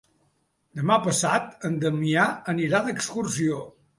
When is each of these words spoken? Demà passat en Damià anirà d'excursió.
Demà 0.79 0.95
passat 1.07 1.67
en 1.69 1.77
Damià 1.85 2.25
anirà 2.55 2.83
d'excursió. 2.89 3.63